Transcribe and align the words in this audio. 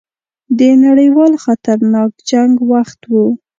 د 0.57 0.59
نړیوال 0.85 1.33
خطرناک 1.43 2.11
جنګ 2.29 2.53
وخت 2.71 2.99
وو. 3.11 3.27